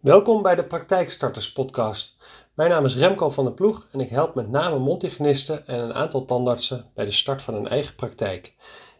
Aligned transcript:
Welkom 0.00 0.42
bij 0.42 0.54
de 0.54 0.64
Praktijkstarters 0.64 1.52
Podcast. 1.52 2.16
Mijn 2.54 2.70
naam 2.70 2.84
is 2.84 2.96
Remco 2.96 3.30
van 3.30 3.44
der 3.44 3.54
Ploeg 3.54 3.88
en 3.92 4.00
ik 4.00 4.08
help 4.08 4.34
met 4.34 4.50
name 4.50 4.78
mondhygiënisten 4.78 5.66
en 5.66 5.80
een 5.80 5.94
aantal 5.94 6.24
tandartsen 6.24 6.90
bij 6.94 7.04
de 7.04 7.10
start 7.10 7.42
van 7.42 7.54
hun 7.54 7.68
eigen 7.68 7.94
praktijk. 7.94 8.54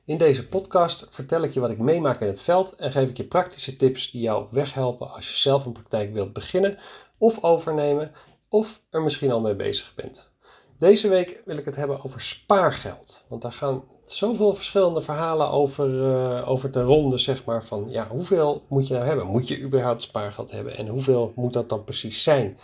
In 0.05 0.17
deze 0.17 0.49
podcast 0.49 1.07
vertel 1.11 1.43
ik 1.43 1.53
je 1.53 1.61
wat 1.61 1.71
ik 1.71 1.79
meemaak 1.79 2.21
in 2.21 2.27
het 2.27 2.41
veld 2.41 2.75
en 2.77 2.93
geef 2.93 3.09
ik 3.09 3.17
je 3.17 3.25
praktische 3.25 3.77
tips 3.77 4.11
die 4.11 4.21
jou 4.21 4.43
op 4.43 4.51
weg 4.51 4.75
helpen 4.75 5.11
als 5.11 5.29
je 5.29 5.37
zelf 5.37 5.65
een 5.65 5.73
praktijk 5.73 6.13
wilt 6.13 6.33
beginnen 6.33 6.79
of 7.19 7.45
overnemen 7.45 8.13
of 8.49 8.83
er 8.91 9.03
misschien 9.03 9.33
al 9.33 9.41
mee 9.41 9.57
bezig 9.57 9.95
bent. 9.95 10.33
Deze 10.79 11.09
week 11.09 11.43
wil 11.45 11.57
ik 11.57 11.65
het 11.65 11.77
hebben 11.77 12.05
over 12.05 12.21
spaargeld, 12.21 13.25
want 13.29 13.43
daar 13.43 13.53
gaan 13.53 13.83
zoveel 14.05 14.55
verschillende 14.55 15.01
verhalen 15.01 15.51
over, 15.51 15.91
uh, 15.91 16.49
over 16.49 16.71
te 16.71 16.83
ronden, 16.83 17.21
zeg 17.21 17.45
maar. 17.45 17.65
Van 17.65 17.87
ja, 17.89 18.09
hoeveel 18.09 18.63
moet 18.69 18.87
je 18.87 18.95
nou 18.95 19.07
hebben? 19.07 19.27
Moet 19.27 19.49
je 19.49 19.61
überhaupt 19.61 20.03
spaargeld 20.03 20.51
hebben? 20.51 20.77
En 20.77 20.89
hoeveel 20.89 21.33
moet 21.37 21.53
dat 21.53 21.69
dan 21.69 21.85
precies 21.85 22.23
zijn? 22.23 22.59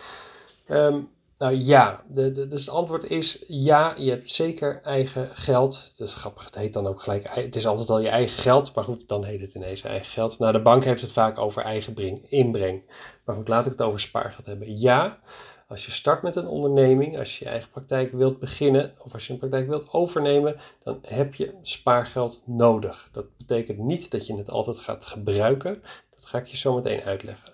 Ehm, 0.66 1.00
nou 1.38 1.54
ja, 1.54 2.02
de, 2.08 2.32
de, 2.32 2.46
dus 2.46 2.60
het 2.60 2.74
antwoord 2.74 3.10
is 3.10 3.44
ja, 3.46 3.94
je 3.98 4.10
hebt 4.10 4.30
zeker 4.30 4.80
eigen 4.82 5.28
geld. 5.28 5.94
Dat 5.96 6.08
is 6.08 6.14
grappig, 6.14 6.44
het 6.44 6.54
heet 6.54 6.72
dan 6.72 6.86
ook 6.86 7.02
gelijk, 7.02 7.34
het 7.34 7.56
is 7.56 7.66
altijd 7.66 7.90
al 7.90 8.00
je 8.00 8.08
eigen 8.08 8.38
geld, 8.38 8.74
maar 8.74 8.84
goed, 8.84 9.08
dan 9.08 9.24
heet 9.24 9.40
het 9.40 9.54
ineens 9.54 9.82
eigen 9.82 10.12
geld. 10.12 10.38
Nou, 10.38 10.52
de 10.52 10.62
bank 10.62 10.84
heeft 10.84 11.00
het 11.00 11.12
vaak 11.12 11.38
over 11.38 11.62
eigen 11.62 11.94
breng, 11.94 12.30
inbreng. 12.30 12.82
Maar 13.24 13.36
goed, 13.36 13.48
laat 13.48 13.66
ik 13.66 13.72
het 13.72 13.82
over 13.82 14.00
spaargeld 14.00 14.46
hebben. 14.46 14.78
Ja, 14.78 15.20
als 15.68 15.86
je 15.86 15.92
start 15.92 16.22
met 16.22 16.36
een 16.36 16.46
onderneming, 16.46 17.18
als 17.18 17.38
je 17.38 17.44
je 17.44 17.50
eigen 17.50 17.70
praktijk 17.70 18.12
wilt 18.12 18.38
beginnen 18.38 18.94
of 18.98 19.12
als 19.12 19.26
je 19.26 19.32
een 19.32 19.38
praktijk 19.38 19.68
wilt 19.68 19.92
overnemen, 19.92 20.56
dan 20.82 20.98
heb 21.02 21.34
je 21.34 21.54
spaargeld 21.62 22.42
nodig. 22.46 23.08
Dat 23.12 23.36
betekent 23.36 23.78
niet 23.78 24.10
dat 24.10 24.26
je 24.26 24.36
het 24.36 24.50
altijd 24.50 24.78
gaat 24.78 25.04
gebruiken. 25.04 25.82
Dat 26.14 26.26
ga 26.26 26.38
ik 26.38 26.46
je 26.46 26.56
zo 26.56 26.74
meteen 26.74 27.00
uitleggen. 27.00 27.52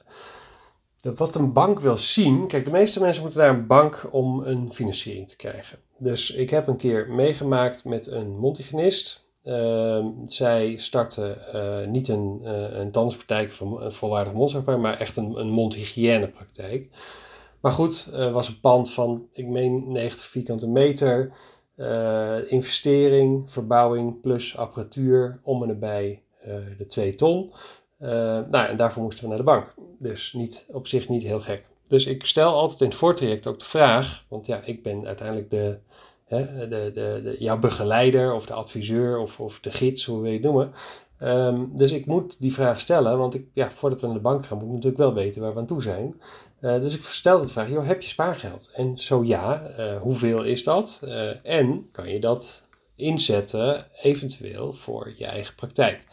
Wat 1.15 1.35
een 1.35 1.53
bank 1.53 1.81
wil 1.81 1.97
zien, 1.97 2.47
kijk, 2.47 2.65
de 2.65 2.71
meeste 2.71 3.01
mensen 3.01 3.23
moeten 3.23 3.41
naar 3.41 3.49
een 3.49 3.67
bank 3.67 4.09
om 4.11 4.43
een 4.43 4.73
financiering 4.73 5.29
te 5.29 5.37
krijgen. 5.37 5.79
Dus 5.99 6.31
ik 6.31 6.51
heb 6.51 6.67
een 6.67 6.77
keer 6.77 7.11
meegemaakt 7.11 7.85
met 7.85 8.07
een 8.07 8.39
mondhygiënist. 8.39 9.29
Uh, 9.45 10.07
zij 10.25 10.77
startte 10.77 11.37
uh, 11.55 11.91
niet 11.91 12.09
een, 12.09 12.41
uh, 12.43 12.79
een 12.79 12.91
tandartspraktijk 12.91 13.51
of 13.51 13.61
een 13.61 13.93
volwaardige 13.93 14.37
mondzorgpraktijk, 14.37 14.87
maar 14.87 15.01
echt 15.01 15.17
een, 15.17 15.41
een 15.41 15.51
mondhygiënepraktijk. 15.51 16.91
Maar 17.61 17.73
goed, 17.73 18.09
er 18.13 18.31
was 18.31 18.49
een 18.49 18.61
pand 18.61 18.93
van, 18.93 19.29
ik 19.33 19.47
meen 19.47 19.93
90 19.93 20.27
vierkante 20.27 20.69
meter. 20.69 21.33
Uh, 21.77 22.53
investering, 22.53 23.51
verbouwing 23.51 24.21
plus 24.21 24.57
apparatuur 24.57 25.41
om 25.43 25.63
en 25.63 25.69
nabij 25.69 26.23
uh, 26.47 26.55
de 26.79 26.87
2 26.87 27.15
ton. 27.15 27.53
Uh, 28.01 28.09
nou, 28.51 28.67
en 28.67 28.77
daarvoor 28.77 29.03
moesten 29.03 29.23
we 29.23 29.29
naar 29.29 29.39
de 29.39 29.45
bank. 29.45 29.75
Dus 29.99 30.33
niet, 30.33 30.67
op 30.73 30.87
zich 30.87 31.09
niet 31.09 31.23
heel 31.23 31.41
gek. 31.41 31.69
Dus 31.85 32.07
ik 32.07 32.27
stel 32.27 32.53
altijd 32.53 32.81
in 32.81 32.87
het 32.87 32.97
voortraject 32.97 33.47
ook 33.47 33.59
de 33.59 33.65
vraag, 33.65 34.25
want 34.29 34.47
ja, 34.47 34.61
ik 34.65 34.83
ben 34.83 35.07
uiteindelijk 35.07 35.51
de, 35.51 35.79
hè, 36.25 36.69
de, 36.69 36.91
de, 36.95 37.21
de, 37.23 37.37
jouw 37.39 37.59
begeleider 37.59 38.35
of 38.35 38.47
de 38.47 38.53
adviseur 38.53 39.19
of, 39.19 39.41
of 39.41 39.61
de 39.61 39.71
gids, 39.71 40.05
hoe 40.05 40.21
wil 40.21 40.31
je 40.31 40.37
het 40.37 40.45
noemen. 40.45 40.73
Um, 41.23 41.77
dus 41.77 41.93
ik 41.93 42.07
moet 42.07 42.37
die 42.39 42.53
vraag 42.53 42.81
stellen, 42.81 43.19
want 43.19 43.35
ik, 43.35 43.47
ja, 43.53 43.71
voordat 43.71 44.01
we 44.01 44.07
naar 44.07 44.17
de 44.17 44.23
bank 44.23 44.47
gaan, 44.47 44.57
moet 44.57 44.67
ik 44.67 44.73
natuurlijk 44.73 45.03
wel 45.03 45.15
weten 45.15 45.43
waar 45.43 45.53
we 45.53 45.59
aan 45.59 45.67
toe 45.67 45.83
zijn. 45.83 46.21
Uh, 46.61 46.81
dus 46.81 46.95
ik 46.95 47.03
stel 47.03 47.41
de 47.41 47.49
vraag, 47.49 47.69
joh, 47.69 47.87
heb 47.87 48.03
je 48.03 48.09
spaargeld? 48.09 48.71
En 48.75 48.99
zo 48.99 49.25
ja, 49.25 49.71
uh, 49.79 49.97
hoeveel 50.01 50.45
is 50.45 50.65
dat? 50.65 51.01
Uh, 51.05 51.47
en 51.47 51.89
kan 51.93 52.09
je 52.09 52.21
dat 52.21 52.65
inzetten 52.97 53.87
eventueel 54.03 54.73
voor 54.73 55.13
je 55.17 55.27
eigen 55.27 55.55
praktijk? 55.55 56.05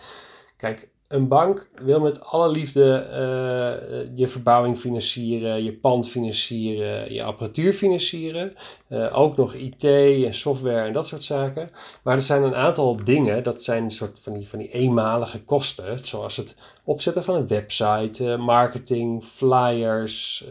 Kijk, 0.57 0.89
een 1.07 1.27
bank 1.27 1.69
wil 1.81 1.99
met 1.99 2.23
alle 2.23 2.49
liefde 2.49 3.07
uh, 3.09 4.17
je 4.17 4.27
verbouwing 4.27 4.77
financieren, 4.77 5.63
je 5.63 5.73
pand 5.73 6.09
financieren, 6.09 7.13
je 7.13 7.23
apparatuur 7.23 7.73
financieren. 7.73 8.53
Uh, 8.89 9.17
ook 9.17 9.37
nog 9.37 9.53
IT 9.53 9.83
en 9.83 10.33
software 10.33 10.87
en 10.87 10.93
dat 10.93 11.07
soort 11.07 11.23
zaken. 11.23 11.69
Maar 12.03 12.15
er 12.15 12.21
zijn 12.21 12.43
een 12.43 12.55
aantal 12.55 12.97
dingen, 13.03 13.43
dat 13.43 13.63
zijn 13.63 13.83
een 13.83 13.91
soort 13.91 14.19
van 14.19 14.33
die, 14.33 14.47
van 14.47 14.59
die 14.59 14.71
eenmalige 14.71 15.43
kosten. 15.43 15.99
Zoals 16.03 16.35
het 16.35 16.55
opzetten 16.83 17.23
van 17.23 17.35
een 17.35 17.47
website, 17.47 18.37
marketing, 18.37 19.23
flyers, 19.23 20.45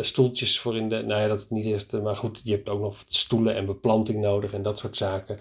stoeltjes 0.00 0.60
voor 0.60 0.76
in 0.76 0.88
de. 0.88 1.02
Nou 1.02 1.20
ja, 1.20 1.28
dat 1.28 1.38
is 1.38 1.50
niet 1.50 1.66
eerst, 1.66 1.92
maar 1.92 2.16
goed, 2.16 2.40
je 2.44 2.52
hebt 2.52 2.68
ook 2.68 2.80
nog 2.80 2.96
stoelen 3.06 3.54
en 3.54 3.66
beplanting 3.66 4.20
nodig 4.20 4.52
en 4.52 4.62
dat 4.62 4.78
soort 4.78 4.96
zaken. 4.96 5.38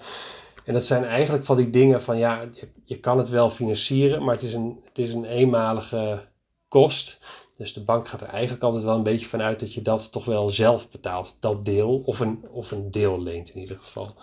En 0.68 0.74
dat 0.74 0.86
zijn 0.86 1.04
eigenlijk 1.04 1.46
van 1.46 1.58
die 1.58 1.70
dingen 1.70 2.02
van 2.02 2.18
ja, 2.18 2.42
je, 2.42 2.68
je 2.84 3.00
kan 3.00 3.18
het 3.18 3.30
wel 3.30 3.50
financieren, 3.50 4.24
maar 4.24 4.34
het 4.34 4.44
is, 4.44 4.54
een, 4.54 4.80
het 4.86 4.98
is 4.98 5.14
een 5.14 5.26
eenmalige 5.26 6.28
kost. 6.68 7.18
Dus 7.58 7.74
de 7.74 7.84
bank 7.84 8.08
gaat 8.08 8.22
er 8.22 8.28
eigenlijk 8.28 8.64
altijd 8.64 8.84
wel 8.84 8.96
een 8.96 9.04
beetje 9.04 9.28
vanuit 9.28 9.60
dat 9.60 9.74
je 9.74 9.82
dat 9.82 10.12
toch 10.12 10.26
wel 10.26 10.50
zelf 10.50 10.90
betaalt, 10.90 11.38
dat 11.40 11.66
deel, 11.66 12.02
of 12.06 12.20
een, 12.20 12.46
of 12.52 12.72
een 12.72 12.92
deel 12.92 13.22
leent 13.22 13.50
in 13.50 13.60
ieder 13.60 13.78
geval. 13.78 14.16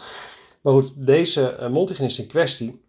Maar 0.62 0.72
goed, 0.72 1.06
deze 1.06 1.56
uh, 1.60 2.08
in 2.18 2.26
kwestie, 2.26 2.84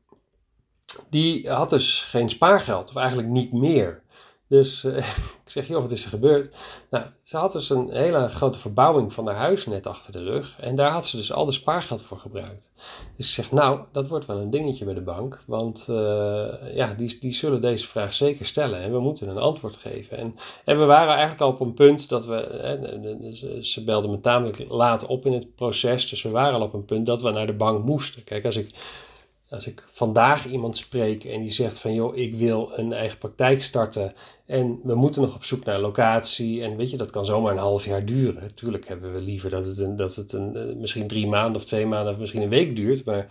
die 1.09 1.49
had 1.49 1.69
dus 1.69 2.01
geen 2.01 2.29
spaargeld, 2.29 2.89
of 2.89 2.95
eigenlijk 2.95 3.27
niet 3.27 3.53
meer. 3.53 4.03
Dus 4.47 4.83
uh, 4.83 4.97
ik 5.45 5.51
zeg, 5.51 5.67
joh, 5.67 5.81
wat 5.81 5.91
is 5.91 6.03
er 6.03 6.09
gebeurd? 6.09 6.55
Nou, 6.89 7.05
ze 7.21 7.37
had 7.37 7.51
dus 7.51 7.69
een 7.69 7.89
hele 7.91 8.29
grote 8.29 8.59
verbouwing 8.59 9.13
van 9.13 9.27
haar 9.27 9.35
huis 9.35 9.65
net 9.65 9.87
achter 9.87 10.11
de 10.11 10.23
rug. 10.23 10.55
En 10.59 10.75
daar 10.75 10.91
had 10.91 11.05
ze 11.05 11.17
dus 11.17 11.31
al 11.31 11.45
de 11.45 11.51
spaargeld 11.51 12.01
voor 12.01 12.17
gebruikt. 12.17 12.71
Dus 13.17 13.27
ik 13.27 13.33
zeg, 13.33 13.51
nou, 13.51 13.79
dat 13.91 14.07
wordt 14.07 14.25
wel 14.25 14.37
een 14.37 14.49
dingetje 14.49 14.85
bij 14.85 14.93
de 14.93 15.01
bank. 15.01 15.43
Want 15.47 15.87
uh, 15.89 15.95
ja, 16.73 16.93
die, 16.97 17.17
die 17.19 17.33
zullen 17.33 17.61
deze 17.61 17.87
vraag 17.87 18.13
zeker 18.13 18.45
stellen. 18.45 18.81
En 18.81 18.91
we 18.91 18.99
moeten 18.99 19.29
een 19.29 19.37
antwoord 19.37 19.75
geven. 19.75 20.17
En, 20.17 20.35
en 20.65 20.79
we 20.79 20.85
waren 20.85 21.13
eigenlijk 21.13 21.41
al 21.41 21.49
op 21.49 21.59
een 21.59 21.73
punt 21.73 22.09
dat 22.09 22.25
we... 22.25 22.33
Hè, 22.61 23.61
ze 23.61 23.83
belden 23.83 24.11
me 24.11 24.19
tamelijk 24.19 24.65
laat 24.69 25.05
op 25.05 25.25
in 25.25 25.33
het 25.33 25.55
proces. 25.55 26.09
Dus 26.09 26.21
we 26.21 26.29
waren 26.29 26.53
al 26.53 26.65
op 26.65 26.73
een 26.73 26.85
punt 26.85 27.05
dat 27.05 27.21
we 27.21 27.31
naar 27.31 27.47
de 27.47 27.53
bank 27.53 27.85
moesten. 27.85 28.23
Kijk, 28.23 28.45
als 28.45 28.55
ik 28.55 28.75
als 29.49 29.67
ik 29.67 29.83
vandaag 29.91 30.45
iemand 30.45 30.77
spreek 30.77 31.23
en 31.23 31.41
die 31.41 31.51
zegt 31.51 31.79
van 31.79 31.93
joh, 31.93 32.17
ik 32.17 32.35
wil 32.35 32.71
een 32.75 32.93
eigen 32.93 33.17
praktijk 33.17 33.61
starten 33.61 34.13
en 34.45 34.79
we 34.83 34.95
moeten 34.95 35.21
nog 35.21 35.35
op 35.35 35.43
zoek 35.43 35.65
naar 35.65 35.79
locatie 35.79 36.63
en 36.63 36.77
weet 36.77 36.91
je, 36.91 36.97
dat 36.97 37.09
kan 37.09 37.25
zomaar 37.25 37.51
een 37.51 37.57
half 37.57 37.85
jaar 37.85 38.05
duren. 38.05 38.53
Tuurlijk 38.53 38.87
hebben 38.87 39.13
we 39.13 39.21
liever 39.21 39.49
dat 39.49 39.65
het, 39.65 39.77
een, 39.77 39.95
dat 39.95 40.15
het 40.15 40.33
een, 40.33 40.55
eh, 40.55 40.75
misschien 40.75 41.07
drie 41.07 41.27
maanden 41.27 41.61
of 41.61 41.65
twee 41.67 41.85
maanden 41.85 42.13
of 42.13 42.19
misschien 42.19 42.41
een 42.41 42.49
week 42.49 42.75
duurt, 42.75 43.05
maar 43.05 43.27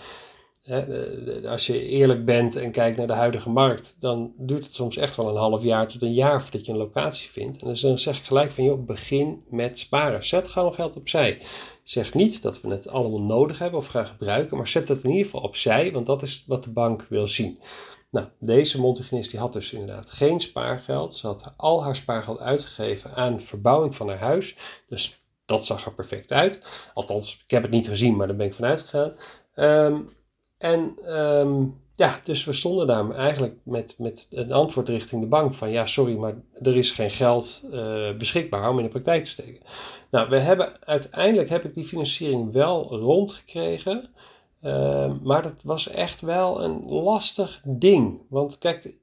als 1.47 1.67
je 1.67 1.87
eerlijk 1.87 2.25
bent 2.25 2.57
en 2.57 2.71
kijkt 2.71 2.97
naar 2.97 3.07
de 3.07 3.13
huidige 3.13 3.51
markt, 3.51 3.97
dan 4.01 4.33
duurt 4.37 4.65
het 4.65 4.75
soms 4.75 4.97
echt 4.97 5.17
wel 5.17 5.29
een 5.29 5.37
half 5.37 5.63
jaar 5.63 5.89
tot 5.89 6.03
een 6.03 6.15
jaar 6.15 6.43
voordat 6.43 6.67
je 6.67 6.73
een 6.73 6.79
locatie 6.79 7.31
vindt. 7.31 7.63
En 7.63 7.69
dus 7.69 7.81
dan 7.81 7.99
zeg 7.99 8.19
ik 8.19 8.25
gelijk 8.25 8.51
van, 8.51 8.65
joh, 8.65 8.85
begin 8.85 9.45
met 9.51 9.79
sparen. 9.79 10.25
Zet 10.25 10.49
gewoon 10.49 10.75
geld 10.75 10.97
opzij. 10.97 11.39
Zeg 11.83 12.15
niet 12.15 12.43
dat 12.43 12.61
we 12.61 12.69
het 12.69 12.89
allemaal 12.89 13.21
nodig 13.21 13.59
hebben 13.59 13.79
of 13.79 13.87
gaan 13.87 14.07
gebruiken, 14.07 14.57
maar 14.57 14.69
zet 14.69 14.89
het 14.89 15.03
in 15.03 15.11
ieder 15.11 15.25
geval 15.25 15.41
opzij, 15.41 15.93
want 15.93 16.07
dat 16.07 16.23
is 16.23 16.45
wat 16.47 16.65
de 16.65 16.71
bank 16.71 17.07
wil 17.09 17.29
zien. 17.29 17.59
Nou, 18.11 18.27
deze 18.41 18.81
Montigenist 18.81 19.31
die 19.31 19.41
had 19.41 19.53
dus 19.53 19.73
inderdaad 19.73 20.11
geen 20.11 20.41
spaargeld. 20.41 21.15
Ze 21.15 21.27
had 21.27 21.53
al 21.57 21.85
haar 21.85 21.97
spaargeld 21.97 22.39
uitgegeven 22.39 23.15
aan 23.15 23.41
verbouwing 23.41 23.95
van 23.95 24.09
haar 24.09 24.19
huis. 24.19 24.57
Dus 24.89 25.23
dat 25.45 25.67
zag 25.67 25.87
er 25.87 25.95
perfect 25.95 26.33
uit. 26.33 26.63
Althans, 26.95 27.43
ik 27.45 27.51
heb 27.51 27.63
het 27.63 27.71
niet 27.71 27.89
gezien, 27.89 28.17
maar 28.17 28.27
daar 28.27 28.37
ben 28.37 28.47
ik 28.47 28.55
vanuit 28.55 28.81
gegaan. 28.81 29.13
Um, 29.55 30.11
en 30.59 31.13
um, 31.19 31.83
ja, 31.97 32.21
dus 32.25 32.45
we 32.45 32.53
stonden 32.53 32.87
daar 32.87 33.11
eigenlijk 33.11 33.57
met, 33.63 33.95
met 33.99 34.27
een 34.31 34.53
antwoord 34.53 34.89
richting 34.89 35.21
de 35.21 35.29
bank 35.29 35.55
van 35.55 35.71
ja, 35.71 35.87
sorry, 35.87 36.17
maar 36.17 36.35
er 36.63 36.77
is 36.77 36.91
geen 36.91 37.11
geld 37.11 37.63
uh, 37.73 38.17
beschikbaar 38.17 38.71
om 38.71 38.79
in 38.79 38.85
de 38.85 38.91
praktijk 38.91 39.23
te 39.23 39.31
steken. 39.31 39.63
Nou, 40.11 40.29
we 40.29 40.39
hebben 40.39 40.87
uiteindelijk 40.87 41.49
heb 41.49 41.65
ik 41.65 41.75
die 41.75 41.85
financiering 41.85 42.53
wel 42.53 42.97
rondgekregen, 42.97 44.09
uh, 44.63 45.13
maar 45.23 45.43
dat 45.43 45.61
was 45.65 45.89
echt 45.89 46.21
wel 46.21 46.63
een 46.63 46.85
lastig 46.89 47.63
ding. 47.65 48.21
Want 48.29 48.59
kijk, 48.59 48.95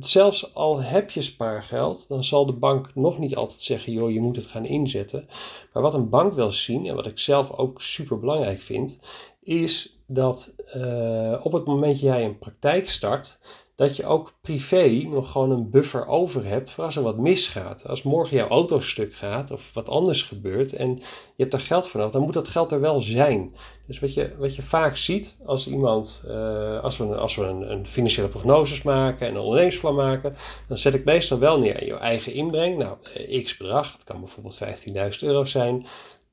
zelfs 0.00 0.54
al 0.54 0.82
heb 0.82 1.10
je 1.10 1.22
spaargeld, 1.22 2.08
dan 2.08 2.24
zal 2.24 2.46
de 2.46 2.52
bank 2.52 2.94
nog 2.94 3.18
niet 3.18 3.36
altijd 3.36 3.60
zeggen, 3.60 3.92
joh, 3.92 4.10
je 4.10 4.20
moet 4.20 4.36
het 4.36 4.46
gaan 4.46 4.66
inzetten. 4.66 5.28
Maar 5.72 5.82
wat 5.82 5.94
een 5.94 6.08
bank 6.08 6.34
wil 6.34 6.52
zien, 6.52 6.86
en 6.86 6.94
wat 6.94 7.06
ik 7.06 7.18
zelf 7.18 7.50
ook 7.50 7.82
super 7.82 8.18
belangrijk 8.18 8.60
vind, 8.60 8.98
is 9.42 10.01
dat 10.12 10.54
uh, 10.76 11.40
op 11.42 11.52
het 11.52 11.64
moment 11.64 12.00
jij 12.00 12.24
een 12.24 12.38
praktijk 12.38 12.88
start, 12.88 13.38
dat 13.74 13.96
je 13.96 14.06
ook 14.06 14.34
privé 14.40 15.06
nog 15.08 15.30
gewoon 15.30 15.50
een 15.50 15.70
buffer 15.70 16.06
over 16.06 16.44
hebt 16.44 16.70
voor 16.70 16.84
als 16.84 16.96
er 16.96 17.02
wat 17.02 17.16
misgaat. 17.16 17.88
Als 17.88 18.02
morgen 18.02 18.36
jouw 18.36 18.48
auto 18.48 18.80
stuk 18.80 19.14
gaat 19.14 19.50
of 19.50 19.70
wat 19.74 19.88
anders 19.88 20.22
gebeurt 20.22 20.72
en 20.72 20.96
je 20.96 21.02
hebt 21.36 21.50
daar 21.50 21.60
geld 21.60 21.86
voor 21.86 22.00
nodig, 22.00 22.14
dan 22.14 22.24
moet 22.24 22.34
dat 22.34 22.48
geld 22.48 22.72
er 22.72 22.80
wel 22.80 23.00
zijn. 23.00 23.54
Dus 23.86 24.00
wat 24.00 24.14
je, 24.14 24.34
wat 24.38 24.56
je 24.56 24.62
vaak 24.62 24.96
ziet 24.96 25.36
als 25.44 25.68
iemand, 25.68 26.22
uh, 26.26 26.82
als 26.82 26.96
we, 26.96 27.04
als 27.04 27.36
we 27.36 27.44
een, 27.44 27.86
financiële 27.86 28.28
prognoses 28.28 28.82
maken 28.82 29.26
en 29.26 29.34
een 29.34 29.40
ondernemingsplan 29.40 29.94
maken, 29.94 30.34
dan 30.68 30.78
zet 30.78 30.94
ik 30.94 31.04
meestal 31.04 31.38
wel 31.38 31.58
neer 31.58 31.84
je 31.84 31.94
eigen 31.94 32.32
inbreng. 32.32 32.78
Nou, 32.78 32.96
eh, 33.14 33.44
x 33.44 33.56
bedrag, 33.56 33.92
dat 33.92 34.04
kan 34.04 34.20
bijvoorbeeld 34.20 34.56
15.000 34.56 35.22
euro 35.22 35.44
zijn. 35.44 35.86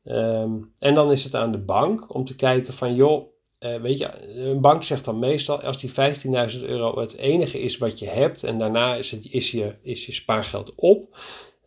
Um, 0.04 0.74
en 0.80 0.94
dan 0.94 1.12
is 1.12 1.24
het 1.24 1.36
aan 1.36 1.52
de 1.52 1.58
bank 1.58 2.14
om 2.14 2.25
te 2.25 2.36
kijken 2.36 2.74
van 2.74 2.96
joh, 2.96 3.28
weet 3.60 3.98
je, 3.98 4.38
een 4.38 4.62
bank 4.62 4.84
zegt 4.84 5.06
dan 5.06 5.20
meestal 5.20 5.62
als 5.62 5.80
die 5.80 5.92
15.000 6.52 6.62
euro 6.62 7.00
het 7.00 7.16
enige 7.16 7.62
is 7.62 7.78
wat 7.78 8.00
je 8.00 8.08
hebt 8.08 8.44
en 8.44 8.58
daarna 8.58 8.96
is, 8.96 9.12
het, 9.12 9.32
is, 9.32 9.52
je, 9.52 9.76
is 9.82 10.06
je 10.06 10.12
spaargeld 10.12 10.76
op, 10.76 11.18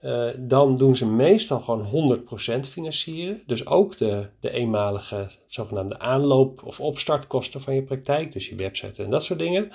uh, 0.02 0.28
dan 0.38 0.76
doen 0.76 0.96
ze 0.96 1.06
meestal 1.06 1.60
gewoon 1.60 2.20
100% 2.64 2.68
financieren. 2.68 3.42
Dus 3.46 3.66
ook 3.66 3.96
de, 3.96 4.28
de 4.40 4.50
eenmalige 4.50 5.30
zogenaamde 5.46 5.98
aanloop- 5.98 6.62
of 6.66 6.80
opstartkosten 6.80 7.60
van 7.60 7.74
je 7.74 7.82
praktijk, 7.82 8.32
dus 8.32 8.48
je 8.48 8.54
website 8.54 9.02
en 9.02 9.10
dat 9.10 9.24
soort 9.24 9.38
dingen. 9.38 9.70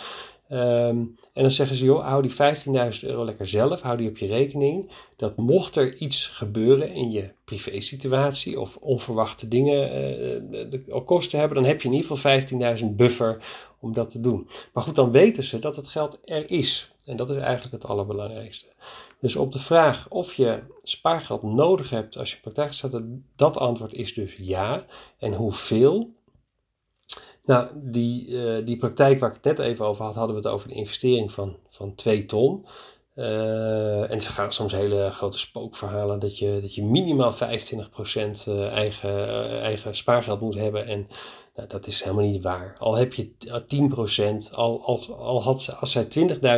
Um, 0.49 1.17
en 1.33 1.41
dan 1.41 1.51
zeggen 1.51 1.75
ze, 1.75 1.85
joh, 1.85 2.05
hou 2.05 2.21
die 2.21 2.31
15.000 2.31 2.99
euro 3.01 3.25
lekker 3.25 3.47
zelf, 3.47 3.81
hou 3.81 3.97
die 3.97 4.09
op 4.09 4.17
je 4.17 4.27
rekening. 4.27 4.91
Dat 5.15 5.37
mocht 5.37 5.75
er 5.75 5.95
iets 5.95 6.25
gebeuren 6.25 6.93
in 6.93 7.11
je 7.11 7.29
privésituatie 7.45 8.59
of 8.59 8.75
onverwachte 8.75 9.47
dingen 9.47 9.83
uh, 9.83 10.65
de, 10.69 11.01
kosten 11.05 11.39
hebben, 11.39 11.57
dan 11.57 11.65
heb 11.65 11.81
je 11.81 11.87
in 11.87 11.93
ieder 11.93 12.17
geval 12.17 12.77
15.000 12.77 12.85
buffer 12.85 13.37
om 13.79 13.93
dat 13.93 14.09
te 14.09 14.21
doen. 14.21 14.47
Maar 14.73 14.83
goed, 14.83 14.95
dan 14.95 15.11
weten 15.11 15.43
ze 15.43 15.59
dat 15.59 15.75
het 15.75 15.87
geld 15.87 16.19
er 16.23 16.51
is. 16.51 16.91
En 17.05 17.17
dat 17.17 17.29
is 17.29 17.37
eigenlijk 17.37 17.73
het 17.73 17.91
allerbelangrijkste. 17.91 18.67
Dus 19.19 19.35
op 19.35 19.51
de 19.51 19.59
vraag 19.59 20.09
of 20.09 20.33
je 20.33 20.63
spaargeld 20.83 21.43
nodig 21.43 21.89
hebt 21.89 22.17
als 22.17 22.31
je 22.31 22.39
praktijk 22.41 22.73
staat, 22.73 23.01
dat 23.35 23.57
antwoord 23.57 23.93
is 23.93 24.13
dus 24.13 24.35
ja. 24.37 24.85
En 25.17 25.33
hoeveel? 25.33 26.15
Nou, 27.47 27.67
die, 27.73 28.27
uh, 28.27 28.65
die 28.65 28.77
praktijk 28.77 29.19
waar 29.19 29.29
ik 29.29 29.35
het 29.35 29.57
net 29.57 29.59
even 29.59 29.85
over 29.85 30.05
had, 30.05 30.15
hadden 30.15 30.35
we 30.35 30.41
het 30.41 30.51
over 30.51 30.69
een 30.69 30.75
investering 30.75 31.31
van, 31.31 31.57
van 31.69 31.95
2 31.95 32.25
ton. 32.25 32.65
Uh, 33.15 34.11
en 34.11 34.21
ze 34.21 34.29
gaan 34.29 34.51
soms 34.51 34.71
hele 34.71 35.11
grote 35.11 35.37
spookverhalen 35.37 36.19
dat 36.19 36.37
je, 36.37 36.59
dat 36.61 36.75
je 36.75 36.83
minimaal 36.83 37.33
25% 37.33 37.37
uh, 38.47 38.71
eigen, 38.71 39.49
eigen 39.61 39.95
spaargeld 39.95 40.41
moet 40.41 40.55
hebben. 40.55 40.85
En 40.85 41.07
nou, 41.55 41.67
dat 41.67 41.87
is 41.87 42.03
helemaal 42.03 42.25
niet 42.25 42.43
waar. 42.43 42.75
Al 42.79 42.95
heb 42.95 43.13
je 43.13 43.31
10%, 44.49 44.53
al, 44.53 44.81
al, 44.85 45.15
al 45.17 45.43
had 45.43 45.61
ze, 45.61 45.73
als 45.73 45.91
zij 45.91 46.07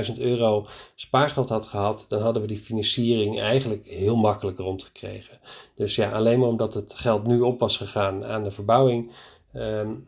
20.000 0.05 0.17
euro 0.17 0.67
spaargeld 0.95 1.49
had 1.49 1.65
gehad, 1.65 2.05
dan 2.07 2.21
hadden 2.21 2.41
we 2.41 2.47
die 2.47 2.57
financiering 2.57 3.39
eigenlijk 3.39 3.87
heel 3.87 4.15
makkelijk 4.15 4.57
rondgekregen. 4.57 5.39
Dus 5.75 5.95
ja, 5.95 6.09
alleen 6.09 6.39
maar 6.39 6.49
omdat 6.49 6.73
het 6.73 6.93
geld 6.95 7.27
nu 7.27 7.39
op 7.39 7.59
was 7.59 7.77
gegaan 7.77 8.25
aan 8.25 8.43
de 8.43 8.51
verbouwing, 8.51 9.11
um, 9.53 10.05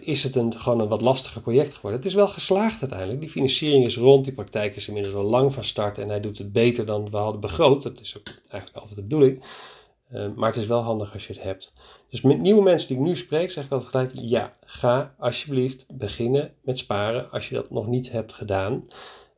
is 0.00 0.22
het 0.22 0.34
een, 0.34 0.60
gewoon 0.60 0.80
een 0.80 0.88
wat 0.88 1.00
lastiger 1.00 1.40
project 1.40 1.74
geworden. 1.74 2.00
Het 2.00 2.08
is 2.08 2.14
wel 2.14 2.28
geslaagd 2.28 2.80
uiteindelijk. 2.80 3.20
Die 3.20 3.30
financiering 3.30 3.84
is 3.84 3.96
rond, 3.96 4.24
die 4.24 4.34
praktijk 4.34 4.76
is 4.76 4.88
inmiddels 4.88 5.14
al 5.14 5.22
lang 5.22 5.52
van 5.52 5.64
start 5.64 5.98
en 5.98 6.08
hij 6.08 6.20
doet 6.20 6.38
het 6.38 6.52
beter 6.52 6.86
dan 6.86 7.10
we 7.10 7.16
hadden 7.16 7.40
begroot. 7.40 7.82
Dat 7.82 8.00
is 8.00 8.16
ook 8.18 8.28
eigenlijk 8.48 8.76
altijd 8.76 8.96
de 8.96 9.02
bedoeling. 9.02 9.42
Um, 10.14 10.32
maar 10.36 10.48
het 10.48 10.60
is 10.60 10.66
wel 10.66 10.80
handig 10.80 11.12
als 11.12 11.26
je 11.26 11.32
het 11.32 11.42
hebt. 11.42 11.72
Dus 12.10 12.20
met 12.20 12.38
nieuwe 12.38 12.62
mensen 12.62 12.88
die 12.88 12.96
ik 12.96 13.02
nu 13.02 13.16
spreek, 13.16 13.50
zeg 13.50 13.64
ik 13.64 13.70
altijd 13.70 13.90
gelijk: 13.90 14.12
ja, 14.14 14.56
ga 14.64 15.14
alsjeblieft 15.18 15.86
beginnen 15.94 16.54
met 16.62 16.78
sparen 16.78 17.30
als 17.30 17.48
je 17.48 17.54
dat 17.54 17.70
nog 17.70 17.86
niet 17.86 18.10
hebt 18.10 18.32
gedaan. 18.32 18.88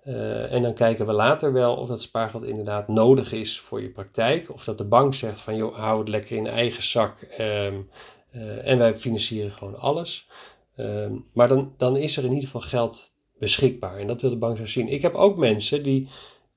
Uh, 0.06 0.52
en 0.52 0.62
dan 0.62 0.75
kijken 0.75 1.06
we 1.06 1.12
later 1.12 1.52
wel 1.52 1.76
of 1.76 1.88
dat 1.88 2.02
spaargeld 2.02 2.43
inderdaad 2.43 2.88
nodig 2.88 3.32
is 3.32 3.61
voor 3.61 3.82
je 3.82 3.91
praktijk. 3.91 4.52
Of 4.52 4.64
dat 4.64 4.79
de 4.79 4.85
bank 4.85 5.14
zegt 5.14 5.41
van 5.41 5.56
joh, 5.56 5.76
hou 5.76 5.99
het 5.99 6.08
lekker 6.08 6.37
in 6.37 6.46
eigen 6.46 6.82
zak. 6.82 7.26
Um, 7.41 7.88
uh, 8.36 8.69
en 8.69 8.78
wij 8.78 8.96
financieren 8.96 9.50
gewoon 9.50 9.78
alles. 9.78 10.28
Um, 10.76 11.25
maar 11.32 11.48
dan, 11.48 11.75
dan 11.76 11.96
is 11.96 12.16
er 12.16 12.25
in 12.25 12.32
ieder 12.32 12.44
geval 12.44 12.60
geld 12.60 13.12
beschikbaar. 13.38 13.96
En 13.96 14.06
dat 14.06 14.20
wil 14.20 14.31
de 14.31 14.36
bank 14.36 14.56
zo 14.56 14.66
zien. 14.66 14.88
Ik 14.88 15.02
heb 15.02 15.14
ook 15.14 15.36
mensen 15.36 15.82
die. 15.82 16.08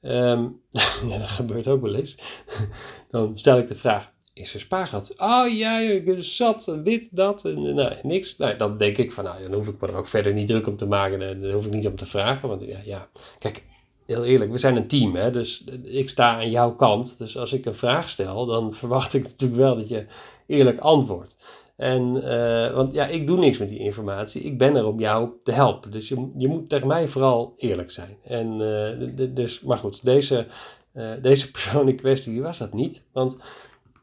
Um, 0.01 0.61
ja, 1.09 1.17
dat 1.17 1.29
gebeurt 1.29 1.67
ook 1.67 1.81
wel 1.81 1.95
eens. 1.95 2.17
dan 3.11 3.37
stel 3.37 3.57
ik 3.57 3.67
de 3.67 3.75
vraag: 3.75 4.11
is 4.33 4.53
er 4.53 4.59
spaargeld? 4.59 5.13
Oh 5.17 5.53
ja, 5.53 5.79
ik 5.79 6.15
zat, 6.19 6.79
dit, 6.83 7.09
dat, 7.11 7.45
en 7.45 7.75
nou, 7.75 7.93
niks. 8.03 8.37
Nou, 8.37 8.57
dan 8.57 8.77
denk 8.77 8.97
ik 8.97 9.11
van, 9.11 9.23
nou, 9.23 9.41
dan 9.41 9.53
hoef 9.53 9.67
ik 9.67 9.81
me 9.81 9.87
er 9.87 9.95
ook 9.95 10.07
verder 10.07 10.33
niet 10.33 10.47
druk 10.47 10.67
om 10.67 10.77
te 10.77 10.87
maken. 10.87 11.21
En 11.21 11.41
dan 11.41 11.51
hoef 11.51 11.65
ik 11.65 11.71
niet 11.71 11.87
om 11.87 11.95
te 11.95 12.05
vragen. 12.05 12.49
Want 12.49 12.61
ja, 12.61 12.79
ja. 12.85 13.09
kijk, 13.39 13.63
heel 14.05 14.25
eerlijk, 14.25 14.51
we 14.51 14.57
zijn 14.57 14.75
een 14.75 14.87
team, 14.87 15.15
hè, 15.15 15.31
dus 15.31 15.63
ik 15.83 16.09
sta 16.09 16.35
aan 16.35 16.49
jouw 16.49 16.75
kant. 16.75 17.17
Dus 17.17 17.37
als 17.37 17.53
ik 17.53 17.65
een 17.65 17.75
vraag 17.75 18.09
stel, 18.09 18.45
dan 18.45 18.73
verwacht 18.73 19.13
ik 19.13 19.23
natuurlijk 19.23 19.59
wel 19.59 19.75
dat 19.75 19.87
je 19.87 20.05
eerlijk 20.47 20.79
antwoordt. 20.79 21.37
En, 21.77 22.15
uh, 22.15 22.73
want 22.73 22.93
ja, 22.93 23.05
ik 23.05 23.27
doe 23.27 23.37
niks 23.37 23.57
met 23.57 23.69
die 23.69 23.79
informatie. 23.79 24.41
Ik 24.41 24.57
ben 24.57 24.75
er 24.75 24.85
om 24.85 24.99
jou 24.99 25.29
te 25.43 25.51
helpen. 25.51 25.91
Dus 25.91 26.07
je, 26.07 26.31
je 26.37 26.47
moet 26.47 26.69
tegen 26.69 26.87
mij 26.87 27.07
vooral 27.07 27.53
eerlijk 27.57 27.91
zijn. 27.91 28.17
En, 28.23 28.59
uh, 28.59 29.27
dus, 29.35 29.61
maar 29.61 29.77
goed, 29.77 30.03
deze, 30.05 30.47
uh, 30.93 31.11
deze 31.21 31.51
persoon 31.51 31.87
in 31.87 31.95
kwestie, 31.95 32.41
was 32.41 32.57
dat 32.57 32.73
niet. 32.73 33.03
Want 33.11 33.37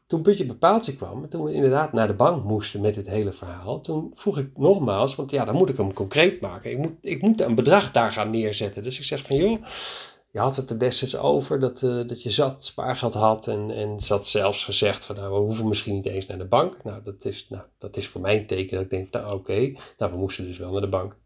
toen 0.07 0.21
Putje 0.21 0.45
Bepaaltje 0.45 0.95
kwam, 0.95 1.23
en 1.23 1.29
toen 1.29 1.43
we 1.43 1.53
inderdaad 1.53 1.93
naar 1.93 2.07
de 2.07 2.13
bank 2.13 2.43
moesten 2.43 2.81
met 2.81 2.93
dit 2.93 3.07
hele 3.07 3.31
verhaal, 3.31 3.81
toen 3.81 4.11
vroeg 4.13 4.37
ik 4.37 4.49
nogmaals, 4.57 5.15
want 5.15 5.31
ja, 5.31 5.45
dan 5.45 5.55
moet 5.55 5.69
ik 5.69 5.77
hem 5.77 5.93
concreet 5.93 6.41
maken. 6.41 6.71
Ik 6.71 6.77
moet, 6.77 6.93
ik 7.01 7.21
moet 7.21 7.41
een 7.41 7.55
bedrag 7.55 7.91
daar 7.91 8.11
gaan 8.11 8.29
neerzetten. 8.29 8.83
Dus 8.83 8.97
ik 8.97 9.03
zeg 9.03 9.23
van, 9.23 9.35
joh, 9.35 9.63
je 10.35 10.41
had 10.41 10.55
het 10.55 10.69
er 10.69 10.79
destijds 10.79 11.17
over 11.17 11.59
dat, 11.59 11.81
uh, 11.81 12.07
dat 12.07 12.23
je 12.23 12.29
zat 12.29 12.65
spaargeld 12.65 13.13
had 13.13 13.47
en, 13.47 13.71
en 13.71 13.99
ze 13.99 14.17
zelfs 14.21 14.65
gezegd 14.65 15.05
van, 15.05 15.15
nou, 15.15 15.33
we 15.33 15.39
hoeven 15.39 15.67
misschien 15.67 15.93
niet 15.93 16.05
eens 16.05 16.27
naar 16.27 16.37
de 16.37 16.45
bank. 16.45 16.83
Nou, 16.83 17.03
dat 17.03 17.25
is, 17.25 17.47
nou, 17.49 17.63
dat 17.77 17.97
is 17.97 18.07
voor 18.07 18.21
mij 18.21 18.37
een 18.37 18.45
teken 18.45 18.75
dat 18.75 18.83
ik 18.83 18.89
denk, 18.89 19.11
nou, 19.11 19.33
oké, 19.33 19.73
nou, 19.97 20.11
we 20.11 20.17
moesten 20.17 20.45
dus 20.45 20.57
wel 20.57 20.71
naar 20.71 20.81
de 20.81 20.89
bank. 20.89 21.17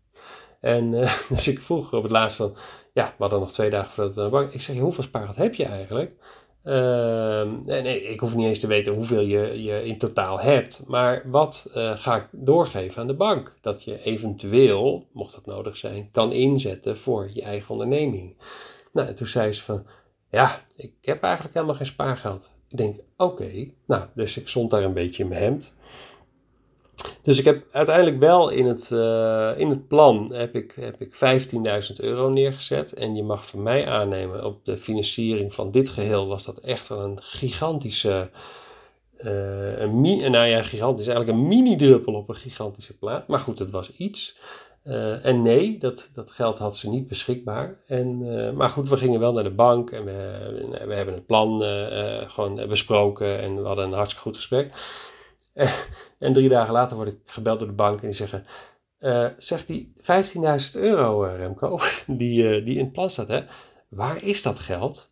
En 0.61 0.93
uh, 0.93 1.13
dus 1.29 1.47
ik 1.47 1.59
vroeg 1.59 1.93
op 1.93 2.03
het 2.03 2.11
laatst 2.11 2.37
van, 2.37 2.55
ja, 2.93 3.05
we 3.05 3.13
hadden 3.17 3.39
nog 3.39 3.51
twee 3.51 3.69
dagen 3.69 3.91
voordat 3.91 4.13
we 4.13 4.21
naar 4.21 4.29
de 4.29 4.35
bank. 4.35 4.53
Ik 4.53 4.61
zeg, 4.61 4.77
hoeveel 4.77 5.03
spaargeld 5.03 5.37
heb 5.37 5.55
je 5.55 5.65
eigenlijk? 5.65 6.15
Uh, 6.63 7.51
nee, 7.65 8.03
ik 8.03 8.19
hoef 8.19 8.35
niet 8.35 8.47
eens 8.47 8.59
te 8.59 8.67
weten 8.67 8.93
hoeveel 8.93 9.21
je, 9.21 9.63
je 9.63 9.85
in 9.85 9.97
totaal 9.97 10.39
hebt. 10.39 10.83
Maar 10.87 11.23
wat 11.25 11.69
uh, 11.75 11.91
ga 11.95 12.15
ik 12.15 12.27
doorgeven 12.31 13.01
aan 13.01 13.07
de 13.07 13.15
bank? 13.15 13.57
Dat 13.61 13.83
je 13.83 14.03
eventueel, 14.03 15.07
mocht 15.13 15.33
dat 15.33 15.45
nodig 15.45 15.77
zijn, 15.77 16.09
kan 16.11 16.31
inzetten 16.31 16.97
voor 16.97 17.29
je 17.33 17.41
eigen 17.41 17.69
onderneming. 17.69 18.35
Nou, 18.91 19.07
en 19.07 19.15
toen 19.15 19.27
zei 19.27 19.51
ze 19.51 19.63
van, 19.63 19.85
ja, 20.29 20.61
ik 20.75 20.93
heb 21.01 21.23
eigenlijk 21.23 21.53
helemaal 21.53 21.75
geen 21.75 21.85
spaargeld. 21.85 22.51
Ik 22.69 22.77
denk, 22.77 22.99
oké. 23.17 23.69
Nou, 23.85 24.05
dus 24.13 24.37
ik 24.37 24.47
stond 24.47 24.71
daar 24.71 24.83
een 24.83 24.93
beetje 24.93 25.23
in 25.23 25.29
mijn 25.29 25.41
hemd. 25.41 25.73
Dus 27.21 27.39
ik 27.39 27.45
heb 27.45 27.63
uiteindelijk 27.71 28.19
wel 28.19 28.49
in 28.49 28.65
het, 28.65 28.89
uh, 28.93 29.51
in 29.57 29.69
het 29.69 29.87
plan 29.87 30.33
heb 30.33 30.55
ik, 30.55 30.73
heb 30.79 31.01
ik 31.01 31.15
15.000 31.89 31.95
euro 31.95 32.29
neergezet. 32.29 32.93
En 32.93 33.15
je 33.15 33.23
mag 33.23 33.47
van 33.47 33.63
mij 33.63 33.87
aannemen, 33.87 34.45
op 34.45 34.65
de 34.65 34.77
financiering 34.77 35.53
van 35.53 35.71
dit 35.71 35.89
geheel 35.89 36.27
was 36.27 36.45
dat 36.45 36.57
echt 36.57 36.87
wel 36.87 36.99
een 36.99 37.21
gigantische... 37.21 38.29
Uh, 39.23 39.79
een 39.79 40.01
nou 40.31 40.45
ja, 40.45 40.63
gigantisch, 40.63 41.07
eigenlijk 41.07 41.37
een 41.37 41.47
mini-druppel 41.47 42.13
op 42.13 42.29
een 42.29 42.35
gigantische 42.35 42.97
plaat. 42.97 43.27
Maar 43.27 43.39
goed, 43.39 43.59
het 43.59 43.71
was 43.71 43.91
iets. 43.91 44.37
Uh, 44.83 45.25
en 45.25 45.41
nee, 45.41 45.77
dat, 45.77 46.09
dat 46.13 46.31
geld 46.31 46.59
had 46.59 46.77
ze 46.77 46.89
niet 46.89 47.07
beschikbaar. 47.07 47.77
En, 47.87 48.21
uh, 48.21 48.51
maar 48.51 48.69
goed, 48.69 48.89
we 48.89 48.97
gingen 48.97 49.19
wel 49.19 49.33
naar 49.33 49.43
de 49.43 49.53
bank 49.53 49.91
en 49.91 50.05
we, 50.05 50.83
we 50.87 50.93
hebben 50.93 51.13
het 51.13 51.25
plan 51.25 51.61
gewoon 52.27 52.67
besproken 52.67 53.39
en 53.39 53.55
we 53.61 53.67
hadden 53.67 53.85
een 53.85 53.93
hartstikke 53.93 54.23
goed 54.23 54.35
gesprek. 54.35 54.73
en 56.19 56.33
drie 56.33 56.49
dagen 56.49 56.73
later 56.73 56.97
word 56.97 57.07
ik 57.07 57.19
gebeld 57.25 57.59
door 57.59 57.67
de 57.67 57.73
bank 57.73 58.01
en 58.01 58.07
die 58.07 58.15
zeggen: 58.15 58.45
Zeg 59.37 59.65
die 59.65 59.93
15.000 59.97 60.01
euro, 60.71 61.21
Remco, 61.21 61.79
die, 62.07 62.63
die 62.63 62.77
in 62.77 62.83
het 62.83 62.93
plan 62.93 63.09
staat, 63.09 63.27
hè, 63.27 63.43
waar 63.89 64.23
is 64.23 64.41
dat 64.41 64.59
geld? 64.59 65.09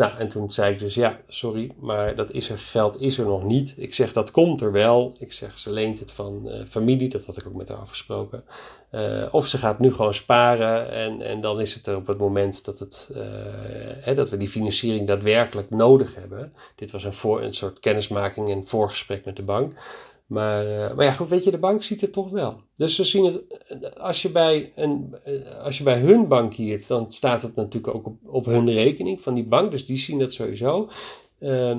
Nou, 0.00 0.18
en 0.18 0.28
toen 0.28 0.50
zei 0.50 0.72
ik 0.72 0.78
dus: 0.78 0.94
Ja, 0.94 1.20
sorry, 1.26 1.70
maar 1.78 2.14
dat 2.14 2.30
is 2.30 2.50
er, 2.50 2.58
geld 2.58 3.00
is 3.00 3.18
er 3.18 3.26
nog 3.26 3.44
niet. 3.44 3.74
Ik 3.76 3.94
zeg: 3.94 4.12
Dat 4.12 4.30
komt 4.30 4.60
er 4.60 4.72
wel. 4.72 5.14
Ik 5.18 5.32
zeg: 5.32 5.58
Ze 5.58 5.70
leent 5.70 5.98
het 5.98 6.10
van 6.10 6.50
familie, 6.68 7.08
dat 7.08 7.26
had 7.26 7.36
ik 7.36 7.46
ook 7.46 7.54
met 7.54 7.68
haar 7.68 7.78
afgesproken. 7.78 8.44
of 9.30 9.46
ze 9.46 9.58
gaat 9.58 9.78
nu 9.78 9.92
gewoon 9.92 10.14
sparen 10.14 10.90
en, 10.90 11.22
en 11.22 11.40
dan 11.40 11.60
is 11.60 11.74
het 11.74 11.86
er 11.86 11.96
op 11.96 12.06
het 12.06 12.18
moment 12.18 12.64
dat, 12.64 12.78
het, 12.78 13.10
hè, 14.00 14.14
dat 14.14 14.30
we 14.30 14.36
die 14.36 14.48
financiering 14.48 15.06
daadwerkelijk 15.06 15.70
nodig 15.70 16.14
hebben. 16.14 16.52
Dit 16.74 16.90
was 16.90 17.04
een, 17.04 17.12
voor, 17.12 17.42
een 17.42 17.54
soort 17.54 17.80
kennismaking 17.80 18.48
en 18.50 18.66
voorgesprek 18.66 19.24
met 19.24 19.36
de 19.36 19.42
bank. 19.42 19.72
Maar, 20.30 20.66
uh, 20.66 20.94
maar 20.94 21.04
ja, 21.04 21.12
goed, 21.12 21.28
weet 21.28 21.44
je, 21.44 21.50
de 21.50 21.58
bank 21.58 21.82
ziet 21.82 22.00
het 22.00 22.12
toch 22.12 22.30
wel. 22.30 22.60
Dus 22.76 22.94
ze 22.94 23.04
zien 23.04 23.24
het, 23.24 23.98
als 23.98 24.22
je 24.22 24.30
bij, 24.30 24.72
een, 24.76 25.16
eh, 25.24 25.64
als 25.64 25.78
je 25.78 25.84
bij 25.84 25.98
hun 25.98 26.28
dan 26.88 27.12
staat 27.12 27.42
het 27.42 27.54
natuurlijk 27.54 27.94
ook 27.94 28.06
op, 28.06 28.16
op 28.26 28.44
hun 28.44 28.72
rekening 28.72 29.20
van 29.20 29.34
die 29.34 29.44
bank. 29.44 29.70
Dus 29.70 29.86
die 29.86 29.96
zien 29.96 30.18
dat 30.18 30.32
sowieso. 30.32 30.88
Uh, 31.40 31.78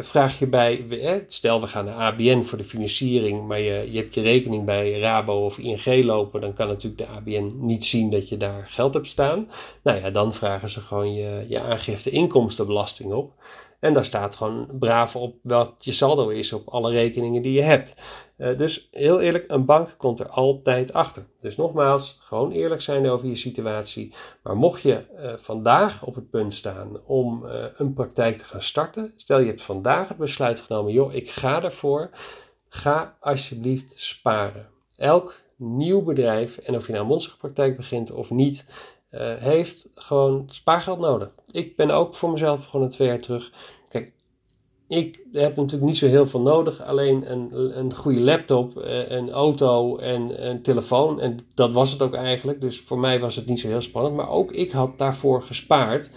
vraag 0.00 0.38
je 0.38 0.46
bij, 0.46 0.84
stel 1.26 1.60
we 1.60 1.66
gaan 1.66 1.84
naar 1.84 1.94
ABN 1.94 2.42
voor 2.42 2.58
de 2.58 2.64
financiering, 2.64 3.46
maar 3.46 3.60
je, 3.60 3.88
je 3.92 3.98
hebt 3.98 4.14
je 4.14 4.20
rekening 4.20 4.64
bij 4.64 4.98
Rabo 4.98 5.44
of 5.44 5.58
ING 5.58 6.04
lopen, 6.04 6.40
dan 6.40 6.52
kan 6.52 6.66
natuurlijk 6.66 6.98
de 6.98 7.06
ABN 7.06 7.52
niet 7.58 7.84
zien 7.84 8.10
dat 8.10 8.28
je 8.28 8.36
daar 8.36 8.66
geld 8.68 8.94
hebt 8.94 9.06
staan. 9.06 9.48
Nou 9.82 10.00
ja, 10.00 10.10
dan 10.10 10.32
vragen 10.32 10.68
ze 10.68 10.80
gewoon 10.80 11.14
je, 11.14 11.44
je 11.48 11.60
aangifte 11.60 12.10
inkomstenbelasting 12.10 13.12
op. 13.12 13.32
En 13.80 13.92
daar 13.92 14.04
staat 14.04 14.36
gewoon 14.36 14.68
braaf 14.78 15.16
op 15.16 15.36
wat 15.42 15.74
je 15.78 15.92
saldo 15.92 16.28
is 16.28 16.52
op 16.52 16.68
alle 16.68 16.90
rekeningen 16.90 17.42
die 17.42 17.52
je 17.52 17.62
hebt. 17.62 17.94
Uh, 18.38 18.58
dus 18.58 18.88
heel 18.90 19.20
eerlijk, 19.20 19.44
een 19.48 19.64
bank 19.64 19.94
komt 19.98 20.20
er 20.20 20.28
altijd 20.28 20.92
achter. 20.92 21.26
Dus 21.40 21.56
nogmaals, 21.56 22.16
gewoon 22.20 22.50
eerlijk 22.50 22.80
zijn 22.80 23.08
over 23.08 23.28
je 23.28 23.36
situatie. 23.36 24.12
Maar 24.42 24.56
mocht 24.56 24.82
je 24.82 25.06
uh, 25.18 25.32
vandaag 25.36 26.04
op 26.04 26.14
het 26.14 26.30
punt 26.30 26.54
staan 26.54 27.00
om 27.06 27.44
uh, 27.44 27.64
een 27.76 27.92
praktijk 27.92 28.36
te 28.36 28.44
gaan 28.44 28.62
starten, 28.62 29.12
stel 29.16 29.38
je 29.38 29.46
hebt 29.46 29.62
vandaag 29.62 30.08
het 30.08 30.16
besluit 30.16 30.60
genomen, 30.60 30.92
joh, 30.92 31.14
ik 31.14 31.30
ga 31.30 31.62
ervoor, 31.62 32.10
ga 32.68 33.16
alsjeblieft 33.20 33.98
sparen. 33.98 34.68
Elk 34.96 35.34
nieuw 35.56 36.02
bedrijf, 36.02 36.56
en 36.56 36.74
of 36.74 36.86
je 36.86 36.92
nou 36.92 37.04
een 37.04 37.10
monsterpraktijk 37.10 37.76
begint 37.76 38.10
of 38.10 38.30
niet, 38.30 38.66
uh, 39.10 39.34
heeft 39.34 39.90
gewoon 39.94 40.44
spaargeld 40.50 40.98
nodig. 40.98 41.30
Ik 41.50 41.76
ben 41.76 41.90
ook 41.90 42.14
voor 42.14 42.30
mezelf 42.30 42.58
begonnen 42.58 42.88
twee 42.88 43.08
jaar 43.08 43.20
terug. 43.20 43.52
Kijk, 43.88 44.12
ik 44.88 45.20
heb 45.32 45.56
natuurlijk 45.56 45.90
niet 45.90 45.98
zo 45.98 46.06
heel 46.06 46.26
veel 46.26 46.40
nodig. 46.40 46.82
Alleen 46.82 47.30
een, 47.30 47.78
een 47.78 47.94
goede 47.94 48.20
laptop, 48.20 48.78
eh, 48.78 49.10
een 49.10 49.30
auto 49.30 49.96
en 49.96 50.48
een 50.48 50.62
telefoon. 50.62 51.20
En 51.20 51.38
dat 51.54 51.72
was 51.72 51.92
het 51.92 52.02
ook 52.02 52.14
eigenlijk. 52.14 52.60
Dus 52.60 52.80
voor 52.80 52.98
mij 52.98 53.20
was 53.20 53.36
het 53.36 53.46
niet 53.46 53.60
zo 53.60 53.68
heel 53.68 53.82
spannend. 53.82 54.16
Maar 54.16 54.28
ook 54.28 54.52
ik 54.52 54.70
had 54.70 54.98
daarvoor 54.98 55.42
gespaard 55.42 56.10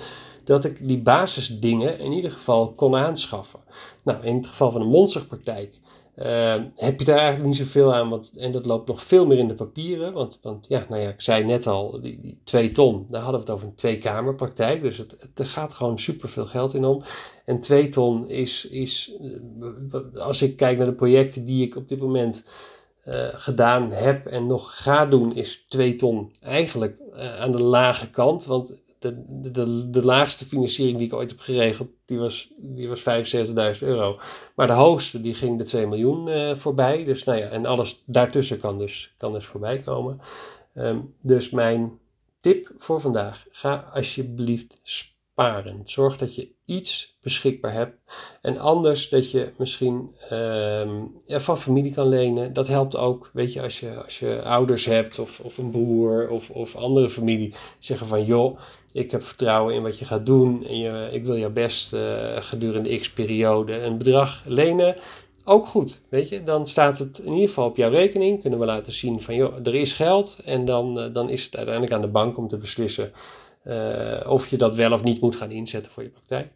dat 0.44 0.66
ik 0.66 0.88
die 0.88 1.02
basisdingen 1.02 2.00
in 2.00 2.12
ieder 2.12 2.32
geval 2.32 2.72
kon 2.72 2.96
aanschaffen. 2.96 3.60
Nou, 4.04 4.24
in 4.24 4.36
het 4.36 4.48
geval 4.48 4.72
van 4.72 4.82
een 4.82 4.88
monsterpraktijk 4.88 5.80
uh, 6.18 6.56
heb 6.76 7.00
je 7.00 7.06
daar 7.06 7.18
eigenlijk 7.18 7.48
niet 7.48 7.58
zoveel 7.58 7.94
aan, 7.94 8.10
want, 8.10 8.34
en 8.38 8.52
dat 8.52 8.66
loopt 8.66 8.88
nog 8.88 9.04
veel 9.04 9.26
meer 9.26 9.38
in 9.38 9.48
de 9.48 9.56
papieren. 9.56 10.14
Want, 10.14 10.40
want 10.42 10.66
ja, 10.70 10.86
nou 10.90 11.02
ja, 11.02 11.10
ik 11.10 11.22
zei 11.22 11.44
net 11.44 11.68
al, 11.68 12.02
die, 12.02 12.20
die 12.22 12.40
twee 12.44 12.72
ton, 12.72 13.06
daar 13.10 13.22
hadden 13.22 13.40
we 13.40 13.46
het 13.46 13.56
over 13.56 13.68
een 13.68 13.76
tweekamerpraktijk. 13.76 14.82
Dus 14.82 14.98
het, 14.98 15.30
er 15.36 15.46
gaat 15.46 15.74
gewoon 15.74 16.00
super 16.00 16.30
veel 16.30 16.46
geld 16.46 16.74
in 16.74 16.86
om. 16.86 17.04
En 17.46 17.60
twee 17.60 17.88
ton 17.88 18.30
is, 18.30 18.66
is, 18.66 19.14
eh, 19.92 20.22
als 20.22 20.42
ik 20.42 20.56
kijk 20.56 20.78
naar 20.78 20.88
de 20.88 20.94
projecten 20.94 21.46
die 21.46 21.66
ik 21.66 21.76
op 21.76 21.90
dit 21.90 22.00
moment 22.00 22.44
uh, 23.08 23.28
gedaan 23.32 23.92
heb 23.92 24.26
en 24.26 24.48
nog 24.48 24.84
ga 24.84 25.06
doen, 25.06 25.36
is 25.36 25.66
twee 25.68 25.96
ton 25.96 26.32
eigenlijk 26.42 26.98
uh, 27.16 27.40
aan 27.40 27.52
de 27.52 27.64
lage 27.64 28.10
kant. 28.10 28.46
Want 28.46 28.74
de, 29.04 29.52
de, 29.52 29.90
de, 29.90 30.06
laagste 30.06 30.46
financiering 30.46 30.98
die 30.98 31.08
ik 31.08 31.14
ooit 31.14 31.30
heb 31.30 31.40
geregeld, 31.40 31.90
die 32.06 32.20
was, 32.20 32.52
die 32.58 32.90
was 32.90 33.00
75.000 33.80 33.88
euro. 33.88 34.20
Maar 34.56 34.68
de 34.68 34.74
hoogste, 34.74 35.22
die 35.22 35.34
ging 35.34 35.58
de 35.58 35.64
2 35.64 35.88
miljoen 35.88 36.28
uh, 36.28 36.56
voorbij. 36.56 37.04
Dus 37.04 37.24
nou 37.24 37.40
ja, 37.40 37.48
en 37.48 37.66
alles 37.66 38.04
daartussen 38.06 38.60
kan 38.60 38.78
dus, 38.78 39.14
kan 39.18 39.34
dus 39.34 39.46
voorbij 39.46 39.80
komen. 39.80 40.18
Um, 40.76 41.14
dus 41.22 41.50
mijn 41.50 42.00
tip 42.40 42.72
voor 42.78 43.02
vandaag, 43.02 43.46
ga 43.52 43.90
alsjeblieft 43.94 44.80
sparen. 44.84 45.13
Zorg 45.86 46.18
dat 46.18 46.36
je 46.36 46.48
iets 46.66 47.18
beschikbaar 47.22 47.74
hebt. 47.74 47.98
En 48.42 48.58
anders 48.58 49.10
dat 49.10 49.32
je 49.32 49.52
misschien 49.58 50.16
um, 50.32 51.12
van 51.28 51.58
familie 51.58 51.94
kan 51.94 52.08
lenen. 52.08 52.54
Dat 52.54 52.68
helpt 52.68 52.96
ook. 52.96 53.30
Weet 53.34 53.54
je, 53.54 53.62
als 53.62 53.80
je, 53.80 54.04
als 54.04 54.20
je 54.20 54.42
ouders 54.42 54.86
hebt 54.86 55.20
of, 55.20 55.40
of 55.40 55.58
een 55.58 55.70
broer 55.70 56.30
of, 56.30 56.50
of 56.50 56.76
andere 56.76 57.10
familie. 57.10 57.54
Zeggen 57.80 58.08
van 58.08 58.26
joh, 58.26 58.60
ik 58.92 59.12
heb 59.12 59.24
vertrouwen 59.24 59.76
in 59.76 59.82
wat 59.82 60.00
je 60.00 60.06
gaat 60.06 60.26
doen. 60.26 60.66
En 60.66 60.78
je, 60.78 61.10
ik 61.12 61.26
wil 61.26 61.38
jou 61.38 61.52
best 61.52 61.94
uh, 61.94 62.38
gedurende 62.40 62.98
x 62.98 63.12
periode 63.12 63.82
een 63.82 63.98
bedrag 63.98 64.44
lenen. 64.46 64.96
Ook 65.46 65.68
goed, 65.68 66.02
weet 66.10 66.30
je. 66.30 66.44
Dan 66.44 66.68
staat 66.68 67.00
het 67.00 67.18
in 67.18 67.34
ieder 67.34 67.48
geval 67.48 67.68
op 67.68 67.78
jouw 67.78 67.90
rekening. 67.90 68.42
Kunnen 68.42 68.60
we 68.60 68.66
laten 68.66 68.94
zien 68.94 69.22
van 69.22 69.36
joh, 69.36 69.56
er 69.64 69.76
is 69.76 69.94
geld. 69.94 70.40
En 70.46 70.66
dan, 70.66 71.00
uh, 71.00 71.14
dan 71.14 71.30
is 71.30 71.44
het 71.44 71.56
uiteindelijk 71.56 71.96
aan 71.96 72.02
de 72.02 72.08
bank 72.08 72.38
om 72.38 72.48
te 72.48 72.58
beslissen 72.58 73.12
of 74.26 74.48
je 74.48 74.58
dat 74.58 74.76
wel 74.76 74.92
of 74.92 75.04
niet 75.04 75.22
moet 75.22 75.36
gaan 75.36 75.52
inzetten 75.52 75.92
voor 75.92 76.04
je 76.04 76.10
praktijk. 76.10 76.52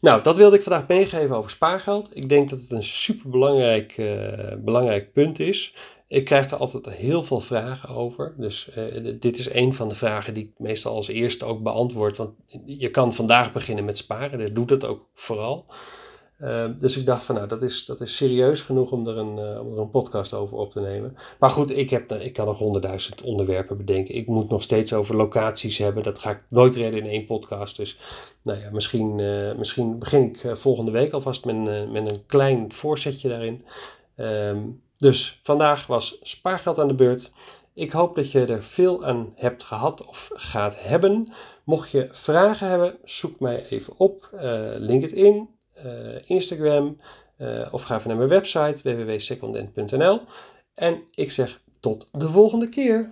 Nou, 0.00 0.22
dat 0.22 0.36
wilde 0.36 0.56
ik 0.56 0.62
vandaag 0.62 0.86
meegeven 0.86 1.36
over 1.36 1.50
spaargeld. 1.50 2.16
Ik 2.16 2.28
denk 2.28 2.50
dat 2.50 2.60
het 2.60 2.70
een 2.70 2.84
super 2.84 3.30
belangrijk, 3.30 3.96
uh, 3.96 4.54
belangrijk 4.58 5.12
punt 5.12 5.38
is. 5.38 5.74
Ik 6.06 6.24
krijg 6.24 6.50
er 6.50 6.56
altijd 6.56 6.88
heel 6.88 7.22
veel 7.22 7.40
vragen 7.40 7.88
over. 7.88 8.34
Dus 8.36 8.68
uh, 8.76 9.14
dit 9.20 9.38
is 9.38 9.52
een 9.52 9.74
van 9.74 9.88
de 9.88 9.94
vragen 9.94 10.34
die 10.34 10.44
ik 10.44 10.52
meestal 10.56 10.94
als 10.94 11.08
eerste 11.08 11.44
ook 11.44 11.62
beantwoord. 11.62 12.16
Want 12.16 12.30
je 12.64 12.90
kan 12.90 13.14
vandaag 13.14 13.52
beginnen 13.52 13.84
met 13.84 13.98
sparen. 13.98 14.38
Dat 14.38 14.54
doet 14.54 14.70
het 14.70 14.84
ook 14.84 15.06
vooral. 15.14 15.66
Uh, 16.42 16.70
dus 16.78 16.96
ik 16.96 17.06
dacht 17.06 17.24
van 17.24 17.34
nou, 17.34 17.48
dat 17.48 17.62
is, 17.62 17.84
dat 17.84 18.00
is 18.00 18.16
serieus 18.16 18.60
genoeg 18.60 18.90
om 18.90 19.06
er, 19.08 19.18
een, 19.18 19.38
uh, 19.38 19.60
om 19.60 19.72
er 19.72 19.78
een 19.78 19.90
podcast 19.90 20.34
over 20.34 20.56
op 20.56 20.70
te 20.70 20.80
nemen. 20.80 21.16
Maar 21.38 21.50
goed, 21.50 21.76
ik, 21.76 21.90
heb, 21.90 22.12
ik 22.12 22.32
kan 22.32 22.46
nog 22.46 22.58
honderdduizend 22.58 23.22
onderwerpen 23.22 23.76
bedenken. 23.76 24.14
Ik 24.14 24.26
moet 24.26 24.48
nog 24.48 24.62
steeds 24.62 24.92
over 24.92 25.16
locaties 25.16 25.78
hebben. 25.78 26.02
Dat 26.02 26.18
ga 26.18 26.30
ik 26.30 26.42
nooit 26.48 26.74
redden 26.74 27.00
in 27.00 27.10
één 27.10 27.24
podcast. 27.24 27.76
Dus 27.76 27.98
nou 28.42 28.60
ja, 28.60 28.70
misschien, 28.70 29.18
uh, 29.18 29.54
misschien 29.54 29.98
begin 29.98 30.22
ik 30.22 30.56
volgende 30.56 30.90
week 30.90 31.12
alvast 31.12 31.44
met, 31.44 31.90
met 31.90 32.08
een 32.08 32.26
klein 32.26 32.72
voorzetje 32.72 33.28
daarin. 33.28 33.64
Um, 34.16 34.82
dus 34.96 35.40
vandaag 35.42 35.86
was 35.86 36.18
spaargeld 36.22 36.78
aan 36.78 36.88
de 36.88 36.94
beurt. 36.94 37.30
Ik 37.74 37.92
hoop 37.92 38.16
dat 38.16 38.32
je 38.32 38.44
er 38.44 38.62
veel 38.62 39.04
aan 39.04 39.32
hebt 39.34 39.64
gehad 39.64 40.06
of 40.06 40.30
gaat 40.34 40.76
hebben. 40.78 41.32
Mocht 41.64 41.90
je 41.90 42.08
vragen 42.10 42.68
hebben, 42.68 42.96
zoek 43.04 43.40
mij 43.40 43.66
even 43.68 43.92
op. 43.96 44.30
LinkedIn, 44.78 45.48
Instagram 46.24 46.96
uh, 47.38 47.66
of 47.70 47.82
ga 47.82 47.96
even 47.96 48.08
naar 48.08 48.16
mijn 48.16 48.28
website 48.28 48.82
www.secondent.nl. 48.82 50.20
En 50.74 51.02
ik 51.14 51.30
zeg 51.30 51.60
tot 51.80 52.08
de 52.12 52.28
volgende 52.28 52.68
keer. 52.68 53.10